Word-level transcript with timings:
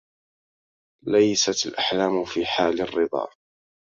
ليست 1.07 1.65
الأحلام 1.65 2.25
في 2.25 2.45
حال 2.45 2.81
الرضا 2.81 3.27